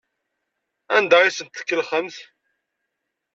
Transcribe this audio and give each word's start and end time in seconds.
Anda 0.95 1.15
ay 1.19 1.27
asen-tkellxemt? 1.29 2.17